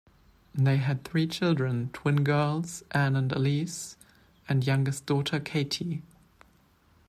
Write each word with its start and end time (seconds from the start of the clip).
They 0.55 0.77
had 0.77 1.03
three 1.03 1.27
children: 1.27 1.91
Twin 1.93 2.23
girls, 2.23 2.81
Anne 2.89 3.15
and 3.15 3.31
Alice, 3.31 3.97
and 4.49 4.65
youngest 4.65 5.05
daughter 5.05 5.39
Katie. 5.39 6.01